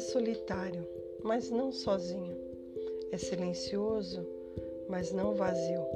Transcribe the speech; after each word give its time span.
solitário, 0.00 0.86
mas 1.22 1.50
não 1.50 1.72
sozinho. 1.72 2.36
É 3.10 3.16
silencioso, 3.16 4.26
mas 4.88 5.12
não 5.12 5.34
vazio. 5.34 5.86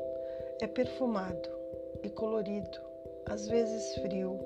É 0.60 0.66
perfumado 0.66 1.48
e 2.02 2.08
colorido, 2.08 2.78
às 3.26 3.46
vezes 3.46 3.94
frio, 3.96 4.38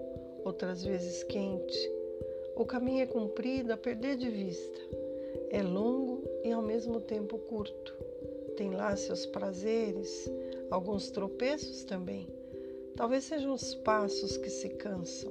outras 0.45 0.83
vezes 0.83 1.23
quente. 1.25 1.93
O 2.57 2.65
caminho 2.65 3.03
é 3.03 3.07
comprido 3.07 3.73
a 3.73 3.77
perder 3.77 4.17
de 4.17 4.31
vista. 4.31 4.81
É 5.51 5.63
longo 5.63 6.23
e 6.43 6.51
ao 6.53 6.63
mesmo 6.63 7.01
tempo 7.01 7.39
curto. 7.39 7.95
Tem 8.57 8.71
lá 8.71 8.97
seus 8.97 9.27
prazeres, 9.27 10.31
alguns 10.71 11.11
tropeços 11.11 11.85
também. 11.85 12.27
Talvez 12.97 13.25
sejam 13.25 13.53
os 13.53 13.75
passos 13.75 14.39
que 14.39 14.49
se 14.49 14.71
cansam, 14.71 15.31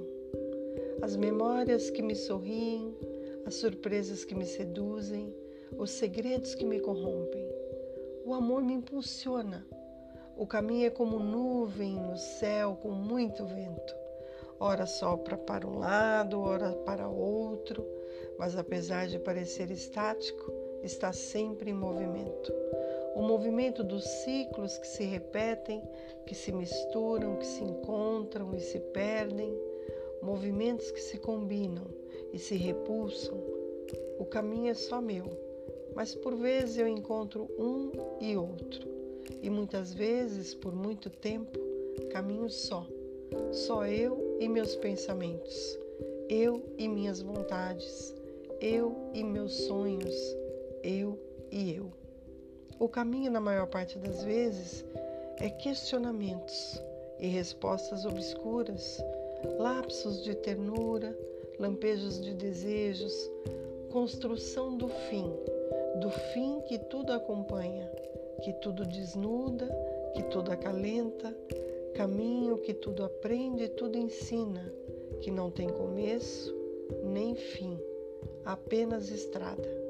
as 1.01 1.15
memórias 1.15 1.89
que 1.89 2.03
me 2.03 2.15
sorriem, 2.15 2.95
as 3.45 3.55
surpresas 3.55 4.25
que 4.25 4.35
me 4.35 4.45
seduzem, 4.45 5.33
os 5.77 5.91
segredos 5.91 6.55
que 6.55 6.65
me 6.65 6.79
corrompem. 6.79 7.47
O 8.25 8.33
amor 8.33 8.63
me 8.63 8.73
impulsiona. 8.73 9.65
O 10.35 10.47
caminho 10.47 10.87
é 10.87 10.89
como 10.89 11.19
nuvem 11.19 11.95
no 11.95 12.17
céu 12.17 12.77
com 12.81 12.89
muito 12.89 13.45
vento. 13.45 13.95
Ora 14.59 14.85
sopra 14.85 15.37
para 15.37 15.67
um 15.67 15.79
lado, 15.79 16.41
ora 16.41 16.71
para 16.71 17.07
outro, 17.07 17.85
mas 18.37 18.57
apesar 18.57 19.07
de 19.07 19.19
parecer 19.19 19.69
estático, 19.69 20.51
está 20.81 21.13
sempre 21.13 21.71
em 21.71 21.73
movimento 21.73 22.53
o 23.15 23.21
movimento 23.21 23.81
dos 23.81 24.03
ciclos 24.03 24.77
que 24.77 24.85
se 24.85 25.05
repetem, 25.05 25.81
que 26.25 26.35
se 26.35 26.51
misturam, 26.51 27.37
que 27.37 27.45
se 27.45 27.63
encontram 27.63 28.53
e 28.53 28.59
se 28.59 28.77
perdem, 28.77 29.57
movimentos 30.21 30.91
que 30.91 30.99
se 30.99 31.17
combinam 31.17 31.85
e 32.35 32.37
se 32.37 32.55
repulsam. 32.55 33.41
O 34.19 34.25
caminho 34.25 34.69
é 34.69 34.73
só 34.73 34.99
meu, 34.99 35.25
mas 35.95 36.13
por 36.13 36.35
vezes 36.35 36.77
eu 36.77 36.85
encontro 36.85 37.49
um 37.57 37.91
e 38.19 38.35
outro, 38.35 38.85
e 39.41 39.49
muitas 39.49 39.93
vezes, 39.93 40.53
por 40.53 40.75
muito 40.75 41.09
tempo, 41.09 41.57
caminho 42.11 42.49
só, 42.49 42.85
só 43.53 43.87
eu 43.87 44.37
e 44.41 44.49
meus 44.49 44.75
pensamentos, 44.75 45.79
eu 46.27 46.61
e 46.77 46.89
minhas 46.89 47.21
vontades, 47.21 48.13
eu 48.59 48.93
e 49.13 49.23
meus 49.23 49.53
sonhos, 49.53 50.15
eu 50.83 51.17
e 51.49 51.73
eu. 51.73 51.89
O 52.77 52.89
caminho, 52.89 53.31
na 53.31 53.39
maior 53.39 53.67
parte 53.67 53.97
das 53.97 54.25
vezes, 54.25 54.83
é 55.39 55.49
questionamentos 55.49 56.81
e 57.17 57.27
respostas 57.27 58.05
obscuras, 58.05 59.01
lapsos 59.57 60.21
de 60.21 60.35
ternura, 60.35 61.17
lampejos 61.59 62.19
de 62.19 62.33
desejos, 62.33 63.31
construção 63.91 64.77
do 64.77 64.87
fim, 64.87 65.31
do 65.99 66.09
fim 66.09 66.61
que 66.67 66.77
tudo 66.77 67.13
acompanha, 67.13 67.89
que 68.43 68.53
tudo 68.53 68.85
desnuda, 68.85 69.69
que 70.13 70.23
tudo 70.23 70.51
acalenta, 70.51 71.35
caminho 71.93 72.57
que 72.57 72.73
tudo 72.73 73.03
aprende 73.03 73.63
e 73.63 73.69
tudo 73.69 73.97
ensina, 73.97 74.73
que 75.21 75.31
não 75.31 75.49
tem 75.49 75.69
começo 75.69 76.53
nem 77.03 77.35
fim, 77.35 77.79
apenas 78.43 79.09
estrada. 79.09 79.84